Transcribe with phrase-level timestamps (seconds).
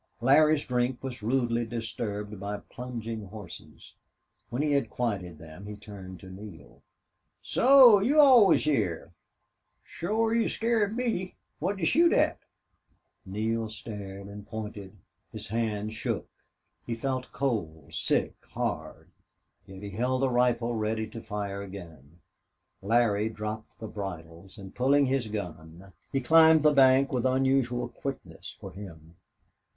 [0.19, 3.93] Larry's drink was rudely disturbed by plunging horses.
[4.49, 6.81] When he had quieted them he turned to Neale.
[7.43, 9.11] "So you all was heah.
[9.83, 11.35] Shore you scared me.
[11.59, 12.39] What'd you shoot at?"
[13.27, 14.97] Neale stared and pointed.
[15.31, 16.27] His hand shook.
[16.83, 19.11] He felt cold, sick, hard,
[19.67, 22.21] yet he held the rifle ready to fire again.
[22.81, 28.57] Larry dropped the bridles and, pulling his gun, he climbed the bank with unusual quickness
[28.59, 29.17] for him.